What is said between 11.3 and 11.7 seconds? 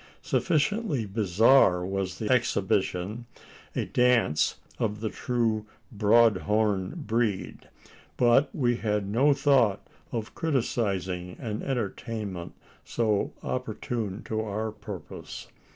an